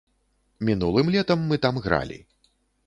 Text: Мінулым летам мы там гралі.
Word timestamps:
Мінулым 0.69 1.13
летам 1.17 1.47
мы 1.53 1.61
там 1.67 1.75
гралі. 1.87 2.19